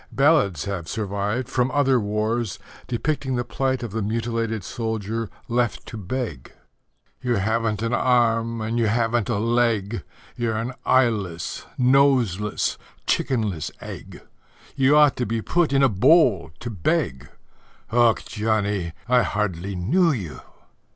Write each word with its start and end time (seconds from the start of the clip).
Ballads 0.11 0.65
have 0.65 0.89
survived 0.89 1.47
from 1.47 1.69
other 1.69 1.99
wars, 1.99 2.57
depicting 2.87 3.35
the 3.35 3.43
plight 3.43 3.83
of 3.83 3.91
the 3.91 4.01
mutilated 4.01 4.63
soldier 4.63 5.29
left 5.47 5.85
to 5.85 5.95
beg: 5.95 6.53
You 7.21 7.35
haven't 7.35 7.83
an 7.83 7.93
arm 7.93 8.61
and 8.61 8.79
you 8.79 8.87
haven't 8.87 9.29
a 9.29 9.37
leg, 9.37 10.01
You're 10.35 10.57
an 10.57 10.73
eyeless, 10.87 11.67
noseless, 11.77 12.79
chickenless 13.05 13.69
egg, 13.79 14.23
You 14.75 14.97
ought 14.97 15.15
to 15.17 15.27
be 15.27 15.39
put 15.39 15.71
in 15.71 15.83
a 15.83 15.87
bowl 15.87 16.49
to 16.61 16.71
beg 16.71 17.29
Och, 17.91 18.23
Johnnie, 18.35 18.93
I 19.07 19.21
hardly 19.21 19.75
knew 19.75 20.11
you! 20.11 20.41